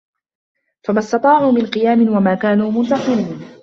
[0.83, 3.41] فَمَا استَطاعوا مِن قِيامٍ وَما كانوا مُنتَصِرينَ